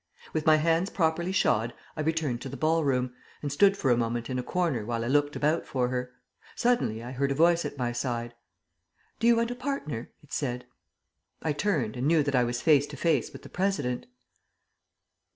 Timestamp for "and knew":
11.95-12.23